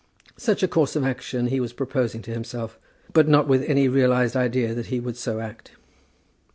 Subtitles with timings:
[0.39, 2.79] Such a course of action he was proposing to himself,
[3.13, 5.73] but not with any realized idea that he would so act.